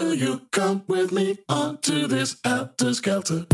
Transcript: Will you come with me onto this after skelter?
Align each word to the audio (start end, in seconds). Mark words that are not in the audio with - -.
Will 0.00 0.14
you 0.14 0.40
come 0.50 0.82
with 0.88 1.12
me 1.12 1.36
onto 1.46 2.06
this 2.06 2.36
after 2.42 2.94
skelter? 2.94 3.44